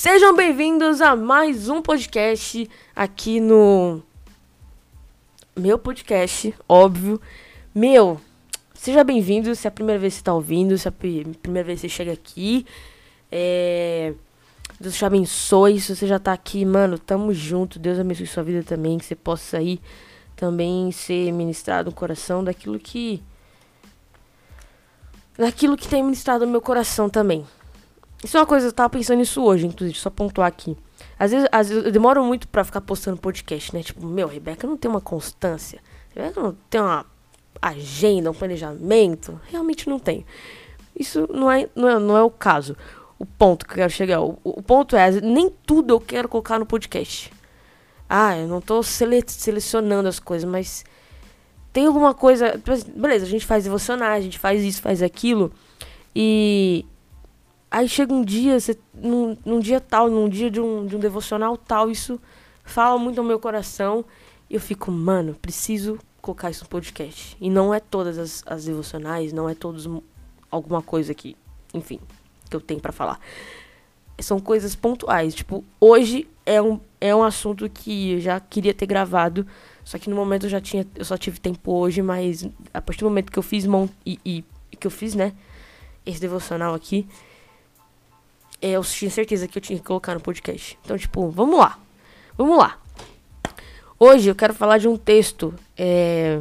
Sejam 0.00 0.32
bem-vindos 0.32 1.00
a 1.00 1.16
mais 1.16 1.68
um 1.68 1.82
podcast 1.82 2.70
aqui 2.94 3.40
no 3.40 4.00
meu 5.56 5.76
podcast, 5.76 6.54
óbvio. 6.68 7.20
Meu, 7.74 8.20
seja 8.72 9.02
bem-vindo 9.02 9.52
se 9.56 9.66
é 9.66 9.68
a 9.68 9.72
primeira 9.72 9.98
vez 9.98 10.14
que 10.14 10.18
você 10.18 10.24
tá 10.24 10.32
ouvindo, 10.32 10.78
se 10.78 10.86
é 10.86 10.90
a 10.90 10.92
primeira 10.92 11.66
vez 11.66 11.80
que 11.80 11.88
você 11.88 11.96
chega 11.96 12.12
aqui. 12.12 12.64
É... 13.28 14.14
Deus 14.78 14.96
te 14.96 15.04
abençoe. 15.04 15.80
Se 15.80 15.96
você 15.96 16.06
já 16.06 16.20
tá 16.20 16.32
aqui, 16.32 16.64
mano, 16.64 16.96
tamo 16.96 17.34
junto. 17.34 17.80
Deus 17.80 17.98
abençoe 17.98 18.28
sua 18.28 18.44
vida 18.44 18.62
também. 18.62 18.98
Que 18.98 19.04
você 19.04 19.16
possa 19.16 19.58
aí 19.58 19.80
também 20.36 20.92
ser 20.92 21.32
ministrado 21.32 21.90
no 21.90 21.96
coração 21.96 22.44
daquilo 22.44 22.78
que. 22.78 23.20
Daquilo 25.36 25.76
que 25.76 25.88
tem 25.88 26.04
ministrado 26.04 26.46
no 26.46 26.52
meu 26.52 26.60
coração 26.60 27.10
também. 27.10 27.44
Isso 28.22 28.36
é 28.36 28.40
uma 28.40 28.46
coisa, 28.46 28.66
eu 28.66 28.72
tava 28.72 28.90
pensando 28.90 29.18
nisso 29.18 29.42
hoje, 29.42 29.66
inclusive, 29.66 29.98
só 29.98 30.10
pontuar 30.10 30.48
aqui. 30.48 30.76
Às 31.18 31.30
vezes, 31.30 31.48
às 31.52 31.68
vezes 31.68 31.84
eu 31.84 31.92
demoro 31.92 32.24
muito 32.24 32.48
pra 32.48 32.64
ficar 32.64 32.80
postando 32.80 33.16
podcast, 33.16 33.74
né? 33.74 33.82
Tipo, 33.82 34.04
meu, 34.06 34.26
Rebeca 34.26 34.66
não 34.66 34.76
tem 34.76 34.90
uma 34.90 35.00
constância. 35.00 35.80
Rebeca 36.14 36.40
não 36.40 36.56
tem 36.68 36.80
uma 36.80 37.06
agenda, 37.62 38.30
um 38.30 38.34
planejamento. 38.34 39.40
Realmente 39.48 39.88
não 39.88 39.98
tem. 39.98 40.24
Isso 40.98 41.28
não 41.32 41.50
é, 41.50 41.68
não 41.74 41.88
é, 41.88 41.98
não 41.98 42.16
é 42.16 42.22
o 42.22 42.30
caso. 42.30 42.76
O 43.18 43.26
ponto 43.26 43.64
que 43.66 43.72
eu 43.72 43.76
quero 43.76 43.90
chegar. 43.90 44.20
O, 44.20 44.38
o 44.42 44.62
ponto 44.62 44.96
é, 44.96 45.10
nem 45.20 45.50
tudo 45.64 45.94
eu 45.94 46.00
quero 46.00 46.28
colocar 46.28 46.58
no 46.58 46.66
podcast. 46.66 47.32
Ah, 48.08 48.36
eu 48.36 48.48
não 48.48 48.60
tô 48.60 48.82
sele 48.82 49.22
selecionando 49.26 50.08
as 50.08 50.18
coisas, 50.18 50.48
mas 50.48 50.84
tem 51.72 51.86
alguma 51.86 52.14
coisa. 52.14 52.60
Beleza, 52.94 53.26
a 53.26 53.28
gente 53.28 53.46
faz 53.46 53.64
devocionar, 53.64 54.12
a 54.12 54.20
gente 54.20 54.38
faz 54.38 54.62
isso, 54.62 54.80
faz 54.80 55.02
aquilo. 55.02 55.52
E 56.14 56.86
Aí 57.70 57.88
chega 57.88 58.12
um 58.12 58.24
dia, 58.24 58.58
você, 58.58 58.78
num, 58.94 59.36
num 59.44 59.60
dia 59.60 59.80
tal, 59.80 60.08
num 60.08 60.28
dia 60.28 60.50
de 60.50 60.60
um, 60.60 60.86
de 60.86 60.96
um 60.96 60.98
devocional 60.98 61.56
tal, 61.56 61.90
isso 61.90 62.18
fala 62.64 62.98
muito 62.98 63.18
ao 63.18 63.26
meu 63.26 63.38
coração. 63.38 64.04
E 64.48 64.54
eu 64.54 64.60
fico, 64.60 64.90
mano, 64.90 65.34
preciso 65.34 65.98
colocar 66.22 66.50
isso 66.50 66.64
no 66.64 66.70
podcast. 66.70 67.36
E 67.38 67.50
não 67.50 67.74
é 67.74 67.78
todas 67.78 68.18
as, 68.18 68.42
as 68.46 68.64
devocionais, 68.64 69.32
não 69.32 69.48
é 69.48 69.54
todos 69.54 69.86
alguma 70.50 70.80
coisa 70.80 71.12
que, 71.12 71.36
enfim, 71.74 72.00
que 72.48 72.56
eu 72.56 72.60
tenho 72.60 72.80
para 72.80 72.92
falar. 72.92 73.20
São 74.18 74.40
coisas 74.40 74.74
pontuais. 74.74 75.34
Tipo, 75.34 75.62
hoje 75.78 76.26
é 76.46 76.62
um, 76.62 76.80
é 76.98 77.14
um 77.14 77.22
assunto 77.22 77.68
que 77.68 78.12
eu 78.12 78.20
já 78.20 78.40
queria 78.40 78.72
ter 78.72 78.86
gravado. 78.86 79.46
Só 79.84 79.98
que 79.98 80.08
no 80.08 80.16
momento 80.16 80.46
eu 80.46 80.50
já 80.50 80.60
tinha. 80.60 80.86
Eu 80.94 81.04
só 81.04 81.18
tive 81.18 81.38
tempo 81.38 81.72
hoje, 81.72 82.00
mas 82.00 82.48
a 82.72 82.80
partir 82.80 83.00
do 83.00 83.10
momento 83.10 83.30
que 83.30 83.38
eu 83.38 83.42
fiz 83.42 83.64
e, 84.04 84.18
e 84.24 84.44
que 84.76 84.86
eu 84.86 84.90
fiz, 84.90 85.14
né? 85.14 85.34
Esse 86.04 86.20
devocional 86.20 86.74
aqui 86.74 87.06
eu 88.60 88.82
tinha 88.82 89.10
certeza 89.10 89.46
que 89.46 89.58
eu 89.58 89.62
tinha 89.62 89.78
que 89.78 89.84
colocar 89.84 90.14
no 90.14 90.20
podcast. 90.20 90.78
Então, 90.84 90.98
tipo, 90.98 91.30
vamos 91.30 91.58
lá. 91.58 91.78
Vamos 92.36 92.58
lá. 92.58 92.78
Hoje 93.98 94.28
eu 94.28 94.34
quero 94.34 94.54
falar 94.54 94.78
de 94.78 94.88
um 94.88 94.96
texto. 94.96 95.54
É, 95.76 96.40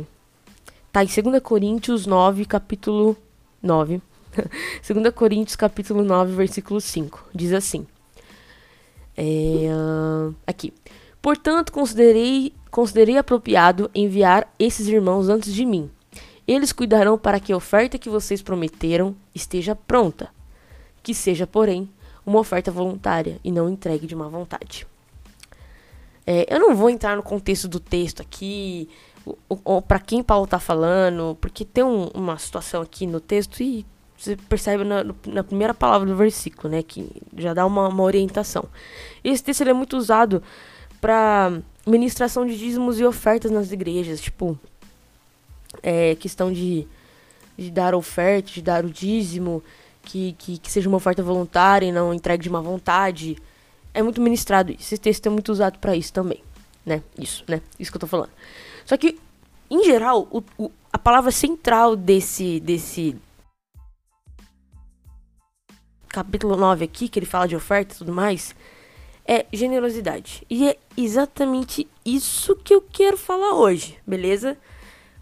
tá 0.92 1.04
em 1.04 1.08
2 1.08 1.42
Coríntios 1.42 2.06
9, 2.06 2.46
capítulo 2.46 3.18
9. 3.62 4.02
2 4.88 5.10
Coríntios, 5.14 5.56
capítulo 5.56 6.04
9, 6.04 6.34
versículo 6.34 6.80
5. 6.80 7.30
Diz 7.34 7.54
assim. 7.54 7.86
É, 9.16 9.68
aqui. 10.46 10.72
Portanto, 11.22 11.72
considerei, 11.72 12.54
considerei 12.70 13.18
apropriado 13.18 13.90
enviar 13.94 14.54
esses 14.60 14.88
irmãos 14.88 15.30
antes 15.30 15.54
de 15.54 15.66
mim. 15.66 15.90
Eles 16.48 16.72
cuidarão 16.72 17.18
para 17.18 17.40
que 17.40 17.52
a 17.52 17.58
oferta 17.58 17.98
que 17.98 18.10
vocês 18.10 18.42
prometeram 18.42 19.16
esteja 19.34 19.76
pronta. 19.76 20.30
Que 21.04 21.14
seja, 21.14 21.46
porém, 21.48 21.90
uma 22.28 22.40
oferta 22.40 22.70
voluntária 22.70 23.40
e 23.42 23.52
não 23.52 23.70
entregue 23.70 24.06
de 24.06 24.14
má 24.14 24.28
vontade. 24.28 24.86
É, 26.26 26.54
eu 26.54 26.60
não 26.60 26.76
vou 26.76 26.90
entrar 26.90 27.16
no 27.16 27.24
contexto 27.24 27.70
do 27.70 27.80
texto 27.80 28.22
aqui, 28.22 28.90
para 29.88 29.98
quem 29.98 30.22
Paulo 30.22 30.44
está 30.44 30.60
falando, 30.60 31.38
porque 31.40 31.64
tem 31.64 31.86
um, 31.86 32.08
uma 32.08 32.38
situação 32.38 32.82
aqui 32.82 33.08
no 33.08 33.22
texto 33.22 33.64
e 33.64 33.86
você 34.18 34.36
percebe 34.36 34.84
na, 34.84 35.06
na, 35.26 35.44
primeira 35.44 35.74
palavra 35.74 36.06
do 36.06 36.16
versículo, 36.18 36.70
né, 36.70 36.84
que 36.84 37.10
já 37.38 37.54
dá 37.54 37.66
uma, 37.66 37.88
uma 37.88 38.04
orientação. 38.04 38.66
Esse 39.24 39.42
texto 39.42 39.62
é 39.62 39.74
muito 39.74 39.96
usado 39.96 40.44
para 41.00 41.62
ministração 41.86 42.46
de 42.46 42.58
dízimos 42.58 43.00
e 43.00 43.06
ofertas 43.06 43.52
nas 43.52 43.72
igrejas, 43.72 44.20
tipo, 44.20 44.60
é, 45.82 46.16
questão 46.16 46.52
de, 46.52 46.86
de 47.58 47.72
dar 47.72 47.96
oferta, 47.96 48.52
de 48.52 48.62
dar 48.62 48.84
o 48.84 48.90
dízimo, 48.90 49.64
que, 50.08 50.34
que, 50.38 50.58
que 50.58 50.72
seja 50.72 50.88
uma 50.88 50.98
oferta 50.98 51.22
voluntária 51.22 51.86
e 51.86 51.92
não 51.92 52.14
entregue 52.14 52.44
de 52.44 52.50
má 52.50 52.62
vontade. 52.62 53.38
É 53.94 54.02
muito 54.02 54.22
ministrado 54.22 54.72
isso. 54.72 54.94
Esse 54.94 54.98
texto 54.98 55.26
é 55.26 55.30
muito 55.30 55.52
usado 55.52 55.78
para 55.80 55.96
isso 55.96 56.14
também, 56.14 56.42
né? 56.86 57.04
Isso, 57.20 57.44
né? 57.48 57.62
Isso 57.78 57.92
que 57.92 57.98
eu 57.98 58.02
tô 58.02 58.08
falando. 58.08 58.32
Só 58.86 58.96
que, 58.96 59.20
em 59.70 59.84
geral, 59.84 60.28
o, 60.32 60.42
o, 60.58 60.72
a 60.92 60.98
palavra 60.98 61.32
central 61.32 61.96
desse, 61.96 62.62
desse 62.62 63.18
capítulo 66.08 66.56
9 66.56 66.86
aqui, 66.86 67.10
que 67.10 67.20
ele 67.20 67.26
fala 67.26 67.48
de 67.48 67.56
oferta 67.56 67.94
e 67.94 67.98
tudo 67.98 68.14
mais, 68.14 68.56
é 69.26 69.46
generosidade. 69.52 70.46
E 70.50 70.70
é 70.70 70.78
exatamente 70.96 71.86
isso 72.06 72.56
que 72.56 72.74
eu 72.74 72.82
quero 72.82 73.18
falar 73.18 73.56
hoje, 73.56 74.00
beleza? 74.08 74.58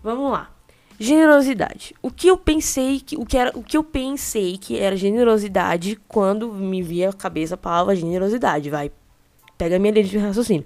Vamos 0.03 0.31
lá. 0.31 0.54
Generosidade. 0.99 1.93
O 2.01 2.09
que 2.09 2.27
eu 2.27 2.37
pensei 2.37 2.99
que 2.99 3.17
o 3.17 3.25
que 3.25 3.37
era 3.37 3.51
o 3.57 3.63
que 3.63 3.75
eu 3.75 3.83
pensei 3.83 4.57
que 4.57 4.79
era 4.79 4.95
generosidade 4.95 5.99
quando 6.07 6.51
me 6.53 6.81
via 6.81 7.09
a 7.09 7.13
cabeça 7.13 7.55
a 7.55 7.57
palavra 7.57 7.95
generosidade, 7.95 8.69
vai. 8.69 8.91
Pega 9.57 9.75
a 9.75 9.79
minha 9.79 9.93
linha 9.93 10.05
de 10.05 10.17
raciocínio. 10.17 10.65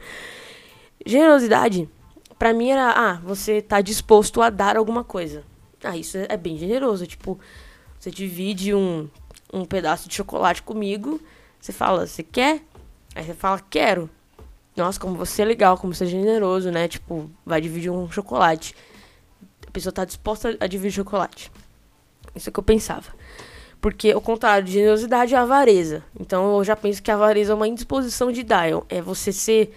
Generosidade 1.06 1.90
para 2.38 2.54
mim 2.54 2.70
era, 2.70 2.92
ah, 2.92 3.14
você 3.24 3.62
tá 3.62 3.82
disposto 3.82 4.42
a 4.42 4.50
dar 4.50 4.78
alguma 4.78 5.04
coisa. 5.04 5.44
Ah, 5.84 5.98
isso 5.98 6.18
é 6.18 6.38
bem 6.38 6.58
generoso, 6.58 7.06
tipo, 7.06 7.40
você 8.00 8.10
divide 8.12 8.74
um 8.74 9.10
um 9.52 9.66
pedaço 9.66 10.08
de 10.08 10.16
chocolate 10.16 10.62
comigo, 10.62 11.20
você 11.60 11.72
fala, 11.72 12.06
você 12.06 12.24
quer? 12.24 12.62
Aí 13.16 13.24
você 13.24 13.34
fala, 13.34 13.60
quero. 13.70 14.10
Nossa, 14.76 15.00
como 15.00 15.16
você 15.16 15.42
é 15.42 15.46
legal, 15.46 15.78
como 15.78 15.94
você 15.94 16.06
é 16.06 16.08
generoso, 16.08 16.72
né? 16.72 16.88
Tipo, 16.88 17.30
vai 17.46 17.60
dividir 17.60 17.92
um 17.92 18.10
chocolate. 18.10 18.76
A 19.70 19.72
pessoa 19.72 19.92
está 19.92 20.04
disposta 20.04 20.58
a 20.60 20.66
dividir 20.66 20.96
chocolate. 20.96 21.52
Isso 22.36 22.50
é 22.50 22.52
que 22.52 22.58
eu 22.58 22.64
pensava. 22.64 23.14
Porque 23.80 24.14
o 24.16 24.20
contrário 24.20 24.66
de 24.66 24.74
generosidade 24.74 25.36
é 25.36 25.38
avareza. 25.38 26.04
Então 26.20 26.58
eu 26.58 26.64
já 26.64 26.76
penso 26.76 27.04
que 27.04 27.12
a 27.12 27.14
avareza 27.14 27.52
é 27.52 27.56
uma 27.56 27.68
indisposição 27.68 28.32
de 28.32 28.42
dar. 28.42 28.68
É 28.90 29.00
você 29.00 29.32
ser 29.32 29.72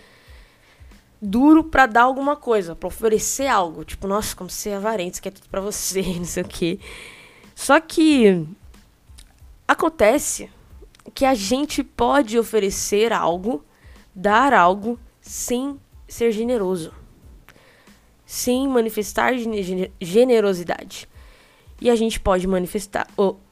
duro 1.21 1.63
para 1.63 1.85
dar 1.85 2.05
alguma 2.05 2.37
coisa, 2.37 2.75
para 2.75 2.87
oferecer 2.87 3.47
algo. 3.47 3.85
Tipo, 3.85 4.09
nossa, 4.09 4.35
como 4.35 4.49
você 4.49 4.71
é 4.71 4.77
avarento, 4.77 5.13
isso 5.13 5.23
quer 5.23 5.31
tudo 5.31 5.49
pra 5.51 5.61
você, 5.61 6.01
não 6.17 6.25
sei 6.25 6.43
o 6.43 6.49
quê. 6.49 6.81
Só 7.55 7.79
que 7.79 8.47
acontece 9.69 10.51
que 11.15 11.27
a 11.27 11.35
gente 11.35 11.85
pode 11.85 12.39
oferecer 12.39 13.13
algo, 13.13 13.63
dar 14.15 14.55
algo, 14.55 14.99
sem 15.21 15.79
ser 16.09 16.33
generoso 16.33 17.02
sem 18.33 18.67
manifestar 18.67 19.35
generosidade. 20.01 21.07
E 21.79 21.91
a 21.91 21.95
gente 21.95 22.19
pode 22.19 22.47
manifestar, 22.47 23.07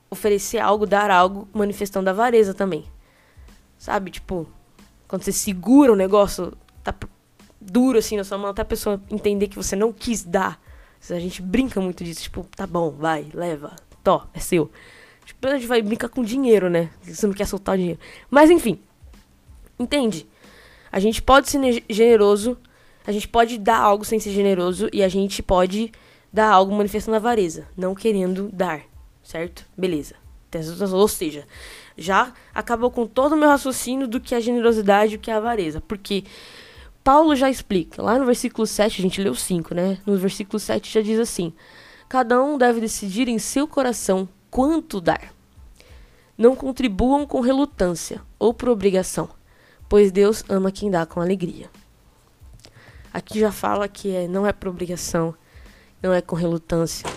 oferecer 0.09 0.59
algo, 0.59 0.87
dar 0.87 1.11
algo, 1.11 1.47
manifestando 1.53 2.09
avareza 2.09 2.55
também. 2.55 2.87
Sabe? 3.77 4.11
Tipo, 4.11 4.47
quando 5.07 5.23
você 5.23 5.33
segura 5.33 5.93
o 5.93 5.97
negócio, 5.97 6.57
tá 6.83 6.95
duro 7.61 7.99
assim 7.99 8.17
na 8.17 8.25
sua 8.25 8.39
mão, 8.39 8.49
até 8.49 8.63
a 8.63 8.65
pessoa 8.65 8.99
entender 9.11 9.49
que 9.49 9.57
você 9.57 9.77
não 9.77 9.93
quis 9.93 10.25
dar. 10.25 10.59
A 11.11 11.19
gente 11.19 11.43
brinca 11.43 11.79
muito 11.79 12.03
disso, 12.03 12.23
tipo, 12.23 12.47
tá 12.57 12.67
bom, 12.67 12.91
vai, 12.91 13.27
leva, 13.35 13.77
to, 14.03 14.27
é 14.33 14.41
seu. 14.41 14.71
Tipo, 15.27 15.47
a 15.47 15.59
gente 15.59 15.67
vai 15.67 15.83
brincar 15.83 16.09
com 16.09 16.23
dinheiro, 16.23 16.71
né? 16.71 16.89
Você 17.03 17.27
não 17.27 17.35
quer 17.35 17.47
soltar 17.47 17.75
o 17.75 17.79
dinheiro. 17.79 18.01
Mas 18.31 18.49
enfim, 18.49 18.81
entende? 19.79 20.27
A 20.91 20.99
gente 20.99 21.21
pode 21.21 21.51
ser 21.51 21.85
generoso 21.87 22.57
a 23.07 23.13
gente 23.13 23.29
pode 23.29 23.59
dar 23.59 23.79
algo 23.79 24.05
sem 24.05 24.19
ser 24.19 24.31
generoso 24.31 24.89
e 24.93 25.03
a 25.03 25.09
gente 25.09 25.43
pode 25.43 25.93
dar 26.33 26.49
algo 26.51 26.75
manifestando 26.75 27.17
avareza, 27.17 27.67
não 27.77 27.95
querendo 27.95 28.49
dar, 28.53 28.83
certo? 29.23 29.65
Beleza. 29.77 30.15
Ou 30.93 31.09
seja, 31.09 31.47
já 31.97 32.33
acabou 32.53 32.91
com 32.91 33.07
todo 33.07 33.33
o 33.33 33.37
meu 33.37 33.49
raciocínio 33.49 34.09
do 34.09 34.21
que 34.21 34.35
é 34.35 34.41
generosidade 34.41 35.15
e 35.15 35.17
o 35.17 35.21
que 35.21 35.31
é 35.31 35.35
avareza. 35.35 35.81
Porque 35.81 36.25
Paulo 37.05 37.37
já 37.37 37.49
explica, 37.49 38.03
lá 38.03 38.19
no 38.19 38.27
versículo 38.27 38.67
7, 38.67 39.01
a 39.01 39.03
gente 39.03 39.23
leu 39.23 39.35
5, 39.35 39.75
né? 39.75 39.99
No 40.05 40.17
versículo 40.17 40.59
7 40.59 40.93
já 40.93 41.01
diz 41.01 41.19
assim: 41.21 41.53
Cada 42.09 42.43
um 42.43 42.59
deve 42.59 42.81
decidir 42.81 43.29
em 43.29 43.39
seu 43.39 43.69
coração 43.69 44.29
quanto 44.51 45.01
dar. 45.01 45.33
Não 46.37 46.57
contribuam 46.57 47.27
com 47.27 47.41
relutância 47.41 48.21
ou 48.39 48.53
por 48.53 48.69
obrigação, 48.69 49.29
pois 49.89 50.11
Deus 50.11 50.43
ama 50.49 50.73
quem 50.73 50.91
dá 50.91 51.07
com 51.07 51.21
alegria. 51.21 51.71
Aqui 53.13 53.41
já 53.41 53.51
fala 53.51 53.89
que 53.89 54.15
é, 54.15 54.29
não 54.29 54.47
é 54.47 54.53
por 54.53 54.69
obrigação, 54.69 55.35
não 56.03 56.13
é 56.13 56.21
com 56.21 56.37
relutância. 56.37 57.09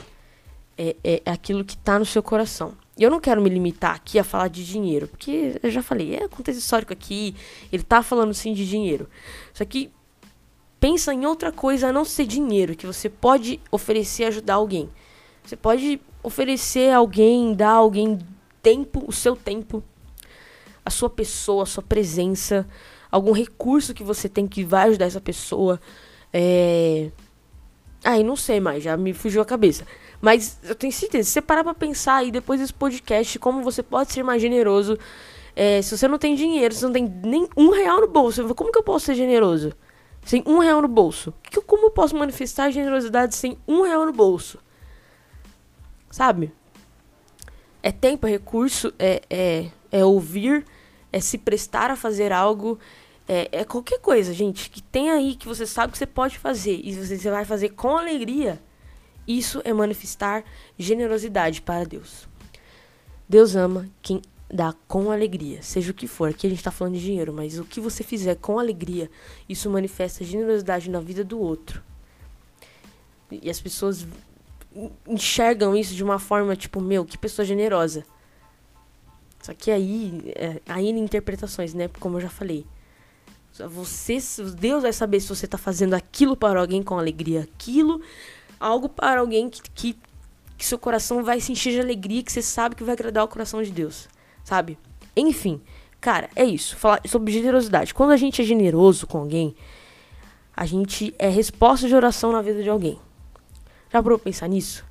É, 0.77 0.95
é 1.03 1.31
aquilo 1.31 1.63
que 1.63 1.75
está 1.75 1.99
no 1.99 2.05
seu 2.05 2.23
coração. 2.23 2.73
E 2.97 3.03
eu 3.03 3.09
não 3.09 3.19
quero 3.19 3.41
me 3.41 3.49
limitar 3.49 3.95
aqui 3.95 4.19
a 4.19 4.23
falar 4.23 4.47
de 4.47 4.65
dinheiro, 4.65 5.07
porque 5.07 5.59
eu 5.61 5.71
já 5.71 5.81
falei, 5.81 6.15
é 6.15 6.27
contexto 6.27 6.59
histórico 6.59 6.93
aqui, 6.93 7.35
ele 7.71 7.83
tá 7.83 8.03
falando 8.03 8.33
sim 8.33 8.53
de 8.53 8.67
dinheiro. 8.67 9.09
Só 9.53 9.65
que 9.65 9.91
pensa 10.79 11.13
em 11.13 11.25
outra 11.25 11.51
coisa 11.51 11.87
a 11.87 11.93
não 11.93 12.05
ser 12.05 12.25
dinheiro, 12.25 12.75
que 12.75 12.85
você 12.85 13.09
pode 13.09 13.59
oferecer 13.71 14.25
ajudar 14.25 14.55
alguém. 14.55 14.89
Você 15.43 15.55
pode 15.55 15.99
oferecer 16.21 16.91
a 16.91 16.97
alguém, 16.97 17.53
dar 17.55 17.71
a 17.71 17.75
alguém 17.75 18.19
tempo, 18.61 19.03
o 19.07 19.11
seu 19.11 19.35
tempo, 19.35 19.83
a 20.85 20.89
sua 20.89 21.09
pessoa, 21.09 21.63
a 21.63 21.65
sua 21.65 21.83
presença, 21.83 22.67
algum 23.11 23.31
recurso 23.31 23.93
que 23.93 24.03
você 24.03 24.27
tem 24.27 24.47
que 24.47 24.63
vai 24.63 24.89
ajudar 24.89 25.05
essa 25.05 25.21
pessoa. 25.21 25.79
É... 26.31 27.11
Ai, 28.03 28.23
não 28.23 28.35
sei 28.35 28.59
mais, 28.59 28.83
já 28.83 28.97
me 28.97 29.13
fugiu 29.13 29.41
a 29.41 29.45
cabeça. 29.45 29.85
Mas 30.19 30.57
eu 30.63 30.75
tenho 30.75 30.91
certeza, 30.91 31.27
se 31.27 31.33
você 31.33 31.41
parar 31.41 31.63
pra 31.63 31.73
pensar 31.73 32.15
aí 32.15 32.31
depois 32.31 32.59
desse 32.59 32.73
podcast, 32.73 33.37
como 33.39 33.61
você 33.61 33.83
pode 33.83 34.11
ser 34.11 34.23
mais 34.23 34.41
generoso. 34.41 34.97
É, 35.55 35.81
se 35.81 35.95
você 35.95 36.07
não 36.07 36.17
tem 36.17 36.33
dinheiro, 36.33 36.73
se 36.73 36.79
você 36.79 36.85
não 36.85 36.93
tem 36.93 37.21
nem 37.23 37.47
um 37.55 37.69
real 37.69 38.01
no 38.01 38.07
bolso, 38.07 38.55
como 38.55 38.71
que 38.71 38.77
eu 38.77 38.83
posso 38.83 39.05
ser 39.05 39.15
generoso? 39.15 39.73
Sem 40.25 40.41
um 40.45 40.59
real 40.59 40.81
no 40.81 40.87
bolso? 40.87 41.33
Que, 41.43 41.61
como 41.61 41.87
eu 41.87 41.91
posso 41.91 42.15
manifestar 42.15 42.71
generosidade 42.71 43.35
sem 43.35 43.57
um 43.67 43.81
real 43.81 44.05
no 44.05 44.13
bolso? 44.13 44.57
Sabe? 46.09 46.51
É 47.81 47.91
tempo, 47.91 48.25
é 48.25 48.31
recurso, 48.31 48.93
é, 48.97 49.21
é, 49.29 49.69
é 49.91 50.05
ouvir, 50.05 50.65
é 51.13 51.19
se 51.19 51.37
prestar 51.37 51.91
a 51.91 51.95
fazer 51.95 52.33
algo, 52.33 52.79
é, 53.27 53.47
é, 53.51 53.63
qualquer 53.63 53.99
coisa, 53.99 54.33
gente, 54.33 54.69
que 54.69 54.81
tem 54.81 55.11
aí 55.11 55.35
que 55.35 55.47
você 55.47 55.65
sabe 55.65 55.93
que 55.93 55.97
você 55.97 56.07
pode 56.07 56.39
fazer 56.39 56.81
e 56.83 56.93
você 56.93 57.29
vai 57.29 57.45
fazer 57.45 57.69
com 57.69 57.95
alegria. 57.95 58.59
Isso 59.25 59.61
é 59.63 59.71
manifestar 59.71 60.43
generosidade 60.77 61.61
para 61.61 61.85
Deus. 61.85 62.27
Deus 63.29 63.55
ama 63.55 63.87
quem 64.01 64.21
dá 64.51 64.73
com 64.87 65.11
alegria, 65.11 65.61
seja 65.61 65.91
o 65.91 65.93
que 65.93 66.07
for. 66.07 66.29
Aqui 66.29 66.47
a 66.47 66.49
gente 66.49 66.59
está 66.59 66.71
falando 66.71 66.95
de 66.95 67.01
dinheiro, 67.01 67.31
mas 67.31 67.57
o 67.57 67.63
que 67.63 67.79
você 67.79 68.03
fizer 68.03 68.35
com 68.35 68.59
alegria, 68.59 69.09
isso 69.47 69.69
manifesta 69.69 70.23
generosidade 70.23 70.89
na 70.89 70.99
vida 70.99 71.23
do 71.23 71.39
outro. 71.39 71.81
E 73.31 73.49
as 73.49 73.61
pessoas 73.61 74.05
enxergam 75.07 75.75
isso 75.75 75.93
de 75.93 76.03
uma 76.03 76.19
forma 76.19 76.55
tipo, 76.55 76.81
meu, 76.81 77.05
que 77.05 77.17
pessoa 77.17 77.45
generosa. 77.45 78.03
Só 79.43 79.53
que 79.53 79.69
aí, 79.69 80.33
é, 80.35 80.61
em 80.79 80.97
interpretações, 80.97 81.73
né? 81.73 81.89
Como 81.99 82.17
eu 82.17 82.21
já 82.21 82.29
falei. 82.29 82.65
Você, 83.53 84.17
Deus 84.57 84.81
vai 84.81 84.93
saber 84.93 85.19
se 85.19 85.27
você 85.27 85.45
está 85.45 85.59
fazendo 85.59 85.93
aquilo 85.93 86.35
para 86.35 86.59
alguém 86.59 86.81
com 86.81 86.97
alegria, 86.97 87.41
aquilo 87.41 88.01
algo 88.59 88.87
para 88.87 89.19
alguém 89.19 89.49
que, 89.49 89.61
que, 89.69 89.99
que 90.57 90.65
seu 90.65 90.79
coração 90.79 91.23
vai 91.23 91.41
se 91.41 91.51
encher 91.51 91.73
de 91.73 91.81
alegria, 91.81 92.23
que 92.23 92.31
você 92.31 92.41
sabe 92.41 92.75
que 92.75 92.83
vai 92.83 92.93
agradar 92.93 93.25
o 93.25 93.27
coração 93.27 93.61
de 93.61 93.69
Deus, 93.69 94.07
sabe? 94.43 94.79
Enfim, 95.15 95.61
cara, 95.99 96.29
é 96.35 96.45
isso. 96.45 96.77
Falar 96.77 97.01
sobre 97.05 97.31
generosidade. 97.33 97.93
Quando 97.93 98.11
a 98.11 98.17
gente 98.17 98.41
é 98.41 98.45
generoso 98.45 99.05
com 99.05 99.19
alguém, 99.19 99.53
a 100.55 100.65
gente 100.65 101.13
é 101.19 101.27
resposta 101.27 101.87
de 101.87 101.93
oração 101.93 102.31
na 102.31 102.41
vida 102.41 102.63
de 102.63 102.69
alguém. 102.69 102.97
Já 103.91 104.01
parou 104.01 104.17
pensar 104.17 104.47
nisso? 104.47 104.85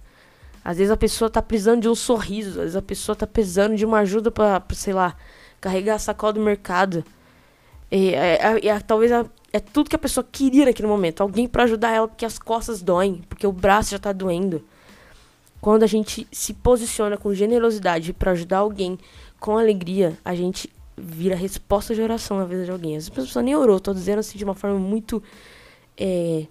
Às 0.64 0.78
vezes 0.78 0.90
a 0.90 0.96
pessoa 0.96 1.28
tá 1.28 1.42
precisando 1.42 1.82
de 1.82 1.88
um 1.88 1.94
sorriso, 1.94 2.50
às 2.50 2.56
vezes 2.56 2.76
a 2.76 2.82
pessoa 2.82 3.16
tá 3.16 3.26
precisando 3.26 3.74
de 3.74 3.84
uma 3.84 3.98
ajuda 3.98 4.30
pra, 4.30 4.62
sei 4.72 4.92
lá, 4.92 5.16
carregar 5.60 5.96
a 5.96 5.98
sacola 5.98 6.32
do 6.34 6.40
mercado. 6.40 7.04
E, 7.90 8.14
é, 8.14 8.38
é, 8.40 8.66
é, 8.68 8.80
talvez 8.80 9.10
a, 9.12 9.26
é 9.52 9.60
tudo 9.60 9.90
que 9.90 9.96
a 9.96 9.98
pessoa 9.98 10.26
queria 10.30 10.64
naquele 10.64 10.88
momento. 10.88 11.20
Alguém 11.20 11.48
para 11.48 11.64
ajudar 11.64 11.90
ela 11.90 12.08
porque 12.08 12.24
as 12.24 12.38
costas 12.38 12.80
doem, 12.80 13.22
porque 13.28 13.46
o 13.46 13.52
braço 13.52 13.90
já 13.90 13.98
tá 13.98 14.12
doendo. 14.12 14.64
Quando 15.60 15.82
a 15.82 15.86
gente 15.86 16.26
se 16.32 16.54
posiciona 16.54 17.16
com 17.16 17.34
generosidade 17.34 18.12
para 18.12 18.32
ajudar 18.32 18.58
alguém 18.58 18.98
com 19.38 19.58
alegria, 19.58 20.18
a 20.24 20.34
gente 20.34 20.72
vira 20.96 21.34
resposta 21.36 21.94
de 21.94 22.02
oração 22.02 22.38
na 22.38 22.44
vida 22.44 22.64
de 22.64 22.70
alguém. 22.70 22.96
As 22.96 23.08
pessoas 23.08 23.44
nem 23.44 23.54
orou, 23.54 23.78
tô 23.78 23.92
dizendo 23.92 24.20
assim 24.20 24.38
de 24.38 24.44
uma 24.44 24.54
forma 24.54 24.78
muito 24.78 25.22
é, 25.96 26.46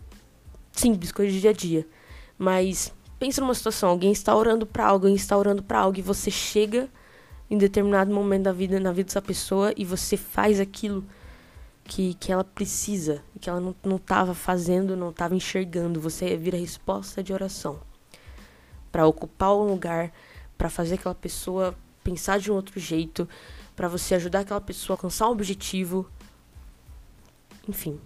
simples, 0.71 1.11
coisa 1.11 1.31
de 1.31 1.41
dia 1.41 1.49
a 1.49 1.53
dia. 1.53 1.87
Mas 2.37 2.93
pensa 3.21 3.39
numa 3.39 3.53
situação, 3.53 3.87
alguém 3.87 4.11
está 4.11 4.35
orando 4.35 4.65
para 4.65 4.83
algo, 4.83 5.05
alguém 5.05 5.15
está 5.15 5.37
orando 5.37 5.61
para 5.61 5.77
algo 5.77 5.99
e 5.99 6.01
você 6.01 6.31
chega 6.31 6.89
em 7.51 7.55
determinado 7.55 8.11
momento 8.11 8.45
da 8.45 8.51
vida, 8.51 8.79
na 8.79 8.91
vida 8.91 9.05
dessa 9.05 9.21
pessoa 9.21 9.71
e 9.77 9.85
você 9.85 10.17
faz 10.17 10.59
aquilo 10.59 11.05
que, 11.83 12.15
que 12.15 12.31
ela 12.31 12.43
precisa, 12.43 13.21
que 13.39 13.47
ela 13.47 13.61
não 13.83 13.95
estava 13.97 14.33
fazendo, 14.33 14.97
não 14.97 15.11
estava 15.11 15.35
enxergando. 15.35 16.01
Você 16.01 16.35
vira 16.35 16.57
resposta 16.57 17.21
de 17.21 17.31
oração 17.31 17.79
para 18.91 19.05
ocupar 19.05 19.53
um 19.55 19.65
lugar, 19.65 20.11
para 20.57 20.67
fazer 20.67 20.95
aquela 20.95 21.13
pessoa 21.13 21.75
pensar 22.03 22.39
de 22.39 22.51
um 22.51 22.55
outro 22.55 22.79
jeito, 22.79 23.29
para 23.75 23.87
você 23.87 24.15
ajudar 24.15 24.39
aquela 24.39 24.61
pessoa 24.61 24.95
a 24.95 24.97
alcançar 24.97 25.27
um 25.27 25.31
objetivo. 25.33 26.09
Enfim. 27.69 27.99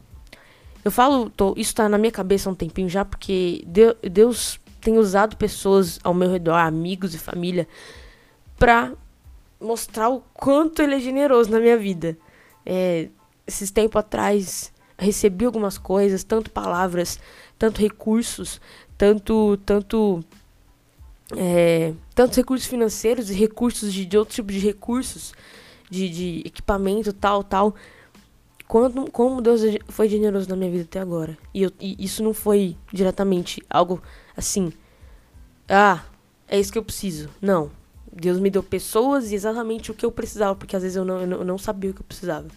Eu 0.84 0.92
falo, 0.92 1.30
tô, 1.30 1.52
isso 1.52 1.72
está 1.72 1.88
na 1.88 1.98
minha 1.98 2.12
cabeça 2.12 2.50
há 2.50 2.52
um 2.52 2.56
tempinho 2.56 2.90
já, 2.90 3.06
porque 3.06 3.66
Deus 4.12 4.60
tem 4.86 5.00
usado 5.00 5.36
pessoas 5.36 6.00
ao 6.04 6.14
meu 6.14 6.32
redor, 6.32 6.54
amigos 6.54 7.16
e 7.16 7.18
família, 7.18 7.68
para 8.56 8.94
mostrar 9.60 10.10
o 10.10 10.22
quanto 10.32 10.80
Ele 10.80 10.94
é 10.94 11.00
generoso 11.00 11.50
na 11.50 11.60
minha 11.60 11.76
vida. 11.76 12.16
É, 12.64 13.10
esses 13.48 13.72
tempos 13.72 14.00
atrás 14.00 14.72
recebi 14.96 15.44
algumas 15.44 15.80
coisas, 15.80 16.24
tanto 16.24 16.52
palavras, 16.52 17.20
tanto 17.58 17.82
recursos, 17.82 18.62
tanto 18.96 19.58
tanto 19.66 20.24
é, 21.36 21.92
tantos 22.14 22.38
recursos 22.38 22.68
financeiros 22.68 23.32
e 23.32 23.34
recursos 23.34 23.92
de, 23.92 24.06
de 24.06 24.18
outro 24.20 24.36
tipo 24.36 24.52
de 24.52 24.60
recursos, 24.60 25.34
de, 25.90 26.08
de 26.10 26.42
equipamento, 26.46 27.12
tal, 27.12 27.44
tal. 27.44 27.74
Quando, 28.68 29.10
como 29.10 29.42
Deus 29.42 29.62
foi 29.90 30.08
generoso 30.08 30.48
na 30.48 30.56
minha 30.56 30.70
vida 30.70 30.84
até 30.84 31.00
agora. 31.00 31.36
E, 31.52 31.64
eu, 31.64 31.72
e 31.80 31.96
isso 31.98 32.22
não 32.24 32.36
foi 32.36 32.78
diretamente 32.94 33.64
algo 33.68 34.00
assim. 34.36 34.72
Ah, 35.68 36.04
é 36.48 36.60
isso 36.60 36.72
que 36.72 36.78
eu 36.78 36.84
preciso. 36.84 37.30
Não. 37.42 37.72
Deus 38.12 38.40
me 38.40 38.50
deu 38.50 38.64
pessoas 38.64 39.32
e 39.32 39.36
exatamente 39.36 39.92
o 39.92 39.94
que 39.94 40.06
eu 40.06 40.12
precisava, 40.12 40.56
porque 40.56 40.76
às 40.76 40.82
vezes 40.82 40.96
eu 40.96 41.04
não, 41.04 41.20
eu 41.20 41.28
não, 41.28 41.44
eu 41.46 41.58
sabia 41.58 41.92
o 41.92 41.94
que 41.94 42.02
eu 42.02 42.06
precisava. 42.06 42.48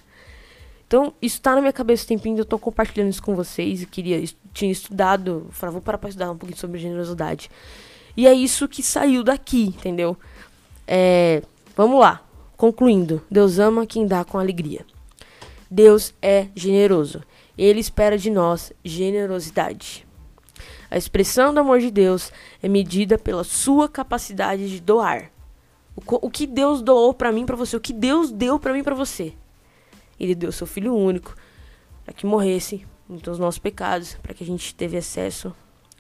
Então, 0.87 1.13
isso 1.21 1.41
tá 1.41 1.55
na 1.55 1.61
minha 1.61 1.73
cabeça 1.73 2.05
o 2.05 2.09
tempinho, 2.09 2.39
eu 2.39 2.45
tô 2.47 2.59
compartilhando 2.59 3.11
isso 3.11 3.23
com 3.23 3.35
vocês. 3.35 3.83
Eu 3.83 3.89
queria, 3.89 4.25
tinha 4.55 4.73
estudado, 4.73 5.47
falei, 5.51 5.75
vou 5.75 5.83
parar 5.83 5.99
pra 5.99 6.09
estudar 6.09 6.31
um 6.31 6.37
pouquinho 6.37 6.59
sobre 6.59 6.79
generosidade. 6.79 7.51
E 8.17 8.27
é 8.27 8.33
isso 8.33 8.67
que 8.67 8.83
saiu 8.83 9.23
daqui, 9.23 9.65
entendeu? 9.65 10.17
É, 10.87 11.43
vamos 11.77 12.01
lá, 12.01 12.27
concluindo. 12.57 13.23
Deus 13.31 13.59
ama 13.59 13.87
quem 13.87 14.07
dá 14.07 14.25
com 14.25 14.39
alegria. 14.39 14.87
Deus 15.71 16.15
é 16.23 16.47
generoso. 16.55 17.23
Ele 17.57 17.81
espera 17.81 18.17
de 18.17 18.31
nós 18.31 18.73
generosidade. 18.83 20.08
A 20.91 20.97
expressão 20.97 21.53
do 21.53 21.61
amor 21.61 21.81
de 21.81 21.91
Deus 21.91 22.33
é 22.63 22.69
medida 22.69 23.19
pela 23.19 23.45
sua 23.45 23.89
capacidade 23.89 24.71
de 24.71 24.81
doar. 24.81 25.31
O, 25.95 26.27
o 26.27 26.31
que 26.31 26.47
Deus 26.47 26.81
doou 26.81 27.13
para 27.13 27.33
mim, 27.33 27.45
para 27.45 27.57
você, 27.57 27.77
o 27.77 27.81
que 27.81 27.93
Deus 27.93 28.31
deu 28.31 28.59
para 28.59 28.73
mim, 28.73 28.83
para 28.83 28.95
você. 28.95 29.35
Ele 30.19 30.35
deu 30.35 30.51
seu 30.51 30.67
filho 30.67 30.95
único 30.95 31.35
para 32.05 32.15
que 32.15 32.27
morresse 32.27 32.87
em 33.09 33.17
os 33.31 33.39
nossos 33.39 33.59
pecados, 33.59 34.15
para 34.23 34.33
que 34.33 34.43
a 34.43 34.47
gente 34.47 34.75
teve 34.75 34.97
acesso 34.97 35.55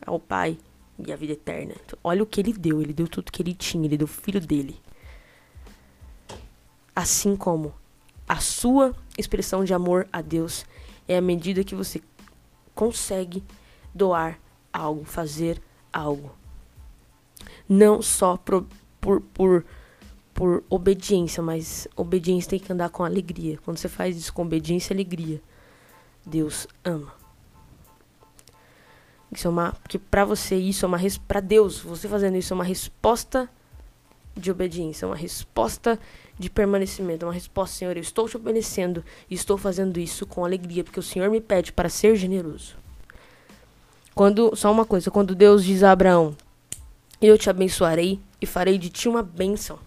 ao 0.07 0.18
Pai 0.18 0.59
e 0.99 1.12
à 1.12 1.16
vida 1.16 1.35
eterna. 1.35 1.75
Então, 1.85 1.99
olha 2.02 2.23
o 2.23 2.26
que 2.26 2.40
ele 2.40 2.52
deu, 2.52 2.80
ele 2.80 2.92
deu 2.92 3.07
tudo 3.07 3.30
que 3.30 3.42
ele 3.42 3.54
tinha, 3.54 3.85
ele 3.85 3.97
deu 3.97 4.07
o 4.07 4.09
filho 4.09 4.40
dele. 4.40 4.80
Assim 6.95 7.37
como 7.37 7.75
a 8.28 8.40
sua 8.40 8.95
expressão 9.16 9.64
de 9.64 9.73
amor 9.73 10.09
a 10.12 10.21
Deus 10.21 10.64
é 11.07 11.16
a 11.16 11.21
medida 11.21 11.64
que 11.64 11.75
você 11.75 12.00
consegue 12.75 13.42
doar 13.95 14.38
algo, 14.78 15.04
fazer 15.04 15.61
algo. 15.92 16.30
Não 17.68 18.00
só 18.00 18.37
por, 18.37 18.66
por, 19.00 19.20
por 19.20 19.64
por 20.38 20.62
obediência, 20.70 21.42
mas 21.42 21.88
obediência 21.97 22.50
tem 22.50 22.61
que 22.61 22.73
andar 22.73 22.90
com 22.90 23.02
alegria. 23.02 23.58
Quando 23.64 23.76
você 23.76 23.88
faz 23.88 24.16
isso 24.16 24.32
com 24.32 24.42
obediência 24.42 24.92
e 24.92 24.94
alegria, 24.94 25.42
Deus 26.25 26.68
ama. 26.85 27.12
Isso 29.32 29.49
é 29.49 29.50
uma, 29.50 29.73
porque 29.73 29.99
para 29.99 30.25
você 30.25 30.54
isso 30.54 30.85
é 30.85 30.88
uma 30.88 31.00
para 31.26 31.40
Deus, 31.40 31.80
você 31.80 32.06
fazendo 32.06 32.37
isso 32.37 32.52
é 32.52 32.54
uma 32.54 32.62
resposta 32.62 33.50
de 34.37 34.49
obediência, 34.49 35.08
uma 35.08 35.16
resposta 35.16 35.99
de 36.38 36.49
permanecimento, 36.49 37.26
uma 37.26 37.32
resposta, 37.32 37.76
Senhor, 37.76 37.97
eu 37.97 38.02
estou 38.02 38.28
te 38.28 38.37
obedecendo 38.37 39.04
e 39.28 39.35
estou 39.35 39.58
fazendo 39.58 39.99
isso 39.99 40.25
com 40.25 40.44
alegria, 40.44 40.85
porque 40.85 41.00
o 41.00 41.02
Senhor 41.02 41.28
me 41.30 41.40
pede 41.40 41.73
para 41.73 41.88
ser 41.88 42.14
generoso. 42.14 42.76
Quando, 44.18 44.56
só 44.56 44.72
uma 44.72 44.84
coisa, 44.84 45.12
quando 45.12 45.32
Deus 45.32 45.62
diz 45.62 45.84
a 45.84 45.92
Abraão, 45.92 46.37
eu 47.22 47.38
te 47.38 47.48
abençoarei 47.48 48.20
e 48.40 48.46
farei 48.46 48.76
de 48.76 48.90
ti 48.90 49.08
uma 49.08 49.22
bênção. 49.22 49.78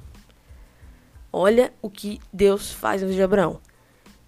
Olha 1.34 1.74
o 1.82 1.90
que 1.90 2.18
Deus 2.32 2.72
faz 2.72 3.02
na 3.02 3.10
de 3.10 3.22
Abraão. 3.22 3.60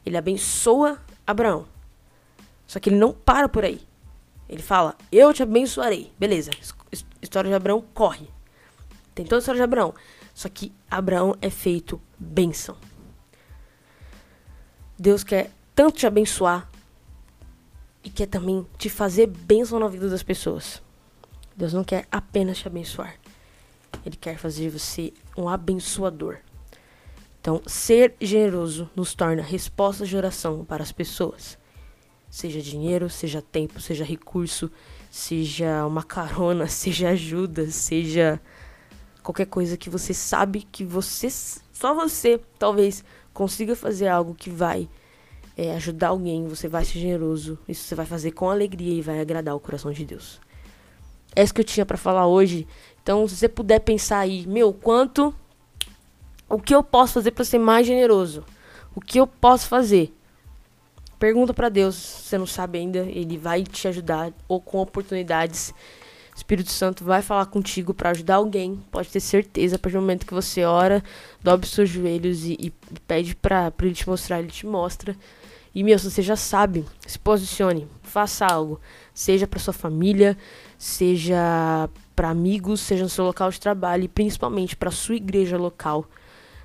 Ele 0.05 0.17
abençoa 0.17 0.99
Abraão. 1.25 1.65
Só 2.67 2.81
que 2.81 2.89
ele 2.89 2.97
não 2.97 3.13
para 3.13 3.47
por 3.47 3.63
aí. 3.63 3.79
Ele 4.49 4.61
fala: 4.61 4.93
Eu 5.09 5.33
te 5.33 5.41
abençoarei. 5.41 6.11
Beleza. 6.19 6.51
História 7.21 7.49
de 7.49 7.55
Abraão 7.55 7.81
corre. 7.93 8.27
Tem 9.15 9.23
toda 9.23 9.37
a 9.37 9.39
história 9.39 9.59
de 9.59 9.63
Abraão. 9.63 9.93
Só 10.33 10.49
que 10.49 10.73
Abraão 10.91 11.33
é 11.41 11.49
feito 11.49 12.01
bênção. 12.19 12.75
Deus 14.99 15.23
quer 15.23 15.49
tanto 15.73 15.99
te 15.99 16.05
abençoar 16.05 16.69
e 18.03 18.09
quer 18.09 18.27
também 18.27 18.65
te 18.77 18.89
fazer 18.89 19.27
bênção 19.27 19.79
na 19.79 19.87
vida 19.87 20.09
das 20.09 20.23
pessoas. 20.23 20.81
Deus 21.55 21.73
não 21.73 21.83
quer 21.83 22.07
apenas 22.11 22.57
te 22.57 22.67
abençoar. 22.67 23.15
Ele 24.05 24.17
quer 24.17 24.37
fazer 24.37 24.69
você 24.69 25.13
um 25.37 25.47
abençoador. 25.47 26.37
Então, 27.39 27.61
ser 27.65 28.15
generoso 28.19 28.89
nos 28.95 29.13
torna 29.13 29.41
resposta 29.41 30.05
de 30.05 30.15
oração 30.15 30.65
para 30.65 30.83
as 30.83 30.91
pessoas. 30.91 31.57
Seja 32.29 32.61
dinheiro, 32.61 33.09
seja 33.09 33.41
tempo, 33.41 33.79
seja 33.79 34.03
recurso, 34.03 34.71
seja 35.11 35.85
uma 35.85 36.03
carona, 36.03 36.67
seja 36.67 37.09
ajuda, 37.09 37.69
seja 37.69 38.41
qualquer 39.21 39.45
coisa 39.45 39.77
que 39.77 39.89
você 39.89 40.13
sabe 40.13 40.67
que 40.71 40.83
você, 40.83 41.29
só 41.29 41.93
você, 41.93 42.41
talvez, 42.57 43.03
consiga 43.33 43.75
fazer 43.75 44.07
algo 44.07 44.35
que 44.35 44.49
vai 44.49 44.89
é, 45.57 45.73
ajudar 45.75 46.09
alguém, 46.09 46.47
você 46.47 46.67
vai 46.67 46.83
ser 46.83 46.99
generoso, 46.99 47.59
isso 47.67 47.83
você 47.83 47.95
vai 47.95 48.05
fazer 48.05 48.31
com 48.31 48.49
alegria 48.49 48.93
e 48.93 49.01
vai 49.01 49.19
agradar 49.19 49.55
o 49.55 49.59
coração 49.59 49.91
de 49.91 50.05
Deus. 50.05 50.39
É 51.35 51.43
isso 51.43 51.53
que 51.53 51.61
eu 51.61 51.65
tinha 51.65 51.85
para 51.85 51.97
falar 51.97 52.27
hoje. 52.27 52.67
Então, 53.01 53.27
se 53.27 53.35
você 53.35 53.49
puder 53.49 53.79
pensar 53.79 54.19
aí, 54.19 54.45
meu, 54.47 54.73
quanto 54.73 55.33
o 56.47 56.59
que 56.59 56.73
eu 56.73 56.83
posso 56.83 57.13
fazer 57.13 57.31
para 57.31 57.43
ser 57.43 57.59
mais 57.59 57.87
generoso? 57.87 58.45
O 58.95 59.01
que 59.01 59.19
eu 59.19 59.25
posso 59.25 59.67
fazer? 59.67 60.13
Pergunta 61.17 61.53
para 61.53 61.69
Deus, 61.69 61.95
se 61.95 62.29
você 62.29 62.37
não 62.37 62.45
sabe 62.45 62.77
ainda, 62.77 62.99
ele 62.99 63.37
vai 63.37 63.63
te 63.63 63.87
ajudar 63.87 64.31
ou 64.47 64.61
com 64.61 64.79
oportunidades. 64.79 65.73
O 66.33 66.37
Espírito 66.37 66.71
Santo 66.71 67.03
vai 67.03 67.21
falar 67.21 67.45
contigo 67.45 67.93
para 67.93 68.09
ajudar 68.09 68.35
alguém, 68.35 68.81
pode 68.91 69.09
ter 69.09 69.19
certeza. 69.19 69.75
A 69.75 69.79
partir 69.79 69.97
do 69.97 70.01
momento 70.01 70.25
que 70.25 70.33
você 70.33 70.63
ora, 70.63 71.03
dobre 71.43 71.67
seus 71.67 71.89
joelhos 71.89 72.43
e, 72.43 72.57
e 72.59 72.73
pede 73.07 73.35
para 73.35 73.71
ele 73.81 73.93
te 73.93 74.09
mostrar, 74.09 74.39
ele 74.39 74.49
te 74.49 74.65
mostra. 74.65 75.15
E 75.75 75.83
meu, 75.83 75.97
você 75.97 76.21
já 76.21 76.35
sabe, 76.35 76.85
se 77.05 77.17
posicione, 77.17 77.87
faça 78.01 78.45
algo, 78.45 78.79
seja 79.13 79.47
para 79.47 79.59
sua 79.59 79.73
família, 79.73 80.37
seja 80.77 81.89
para 82.15 82.29
amigos, 82.29 82.79
seja 82.81 83.03
no 83.03 83.09
seu 83.09 83.25
local 83.25 83.49
de 83.49 83.59
trabalho 83.59 84.03
e 84.03 84.07
principalmente 84.07 84.75
para 84.75 84.91
sua 84.91 85.15
igreja 85.15 85.57
local, 85.57 86.05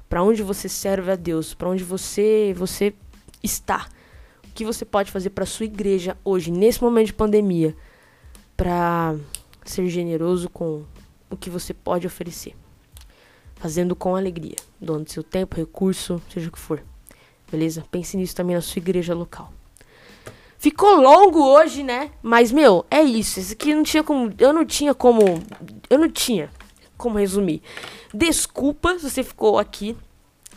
para 0.08 0.22
onde 0.22 0.42
você 0.42 0.68
serve 0.68 1.10
a 1.10 1.16
Deus, 1.16 1.54
para 1.54 1.70
onde 1.70 1.84
você 1.84 2.54
você 2.56 2.94
está. 3.42 3.88
O 4.46 4.52
que 4.54 4.64
você 4.64 4.84
pode 4.84 5.10
fazer 5.10 5.30
para 5.30 5.46
sua 5.46 5.64
igreja 5.64 6.16
hoje, 6.22 6.50
nesse 6.50 6.82
momento 6.82 7.06
de 7.06 7.14
pandemia, 7.14 7.74
para 8.56 9.14
ser 9.70 9.86
generoso 9.88 10.48
com 10.48 10.84
o 11.30 11.36
que 11.36 11.50
você 11.50 11.74
pode 11.74 12.06
oferecer, 12.06 12.54
fazendo 13.56 13.94
com 13.94 14.16
alegria, 14.16 14.56
doando 14.80 15.10
seu 15.10 15.22
tempo, 15.22 15.56
recurso, 15.56 16.20
seja 16.32 16.48
o 16.48 16.52
que 16.52 16.58
for. 16.58 16.82
Beleza? 17.50 17.84
Pense 17.90 18.16
nisso 18.16 18.36
também 18.36 18.54
na 18.54 18.62
sua 18.62 18.78
igreja 18.78 19.14
local. 19.14 19.52
Ficou 20.58 21.00
longo 21.00 21.40
hoje, 21.40 21.82
né? 21.82 22.10
Mas, 22.20 22.50
meu, 22.50 22.84
é 22.90 23.00
isso. 23.00 23.38
Esse 23.38 23.52
aqui 23.52 23.74
não 23.74 23.84
tinha 23.84 24.02
como. 24.02 24.32
Eu 24.38 24.52
não 24.52 24.64
tinha 24.64 24.92
como. 24.92 25.20
Eu 25.88 25.98
não 25.98 26.10
tinha 26.10 26.50
como 26.96 27.16
resumir. 27.16 27.62
Desculpa 28.12 28.98
se 28.98 29.08
você 29.08 29.22
ficou 29.22 29.56
aqui 29.56 29.96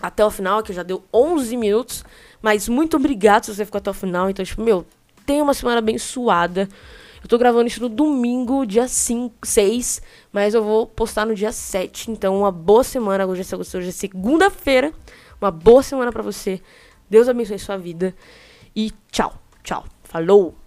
até 0.02 0.26
o 0.26 0.32
final, 0.32 0.64
que 0.64 0.74
já 0.74 0.82
deu 0.82 1.04
11 1.14 1.56
minutos. 1.56 2.04
Mas 2.42 2.68
muito 2.68 2.98
obrigado 2.98 3.46
se 3.46 3.56
você 3.56 3.64
ficou 3.64 3.78
até 3.78 3.92
o 3.92 3.94
final. 3.94 4.28
Então, 4.28 4.44
tipo, 4.44 4.64
meu, 4.64 4.86
tenha 5.24 5.44
uma 5.44 5.54
semana 5.54 5.78
abençoada. 5.78 6.68
Eu 7.22 7.28
tô 7.28 7.38
gravando 7.38 7.68
isso 7.68 7.82
no 7.82 7.90
domingo, 7.90 8.66
dia 8.66 8.88
5, 8.88 9.46
6, 9.46 10.02
mas 10.32 10.54
eu 10.54 10.64
vou 10.64 10.88
postar 10.88 11.26
no 11.26 11.36
dia 11.36 11.52
7. 11.52 12.10
Então, 12.12 12.40
uma 12.40 12.52
boa 12.52 12.84
semana. 12.84 13.26
Hoje 13.26 13.42
é, 13.42 13.56
hoje 13.56 13.90
é 13.90 13.92
segunda-feira. 13.92 14.92
Uma 15.40 15.52
boa 15.52 15.84
semana 15.84 16.12
para 16.12 16.24
você. 16.24 16.62
Deus 17.10 17.30
abençoe 17.30 17.60
sua 17.60 17.78
vida. 17.78 18.16
E 18.76 18.92
tchau. 19.12 19.34
Tchau. 19.64 19.86
Falou! 20.04 20.61